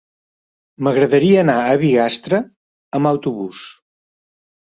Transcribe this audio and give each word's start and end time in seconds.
M'agradaria 0.87 1.43
anar 1.45 1.57
a 1.65 1.75
Bigastre 1.81 2.41
amb 3.01 3.11
autobús. 3.11 3.63